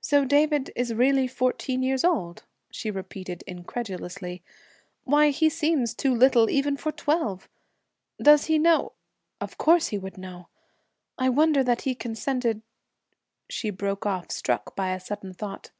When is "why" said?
5.02-5.30